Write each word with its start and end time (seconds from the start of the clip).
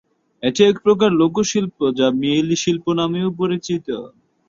এটি 0.43 0.61
এক 0.65 0.77
প্রকার 0.85 1.09
লোকশিল্প 1.21 1.77
যা 1.97 2.07
মেয়েলি 2.19 2.57
শিল্প 2.63 2.85
নামেও 2.99 3.29
পরিচিত। 3.39 3.87